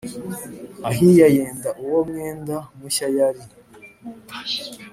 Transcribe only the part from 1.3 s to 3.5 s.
yenda uwo mwenda mushya yari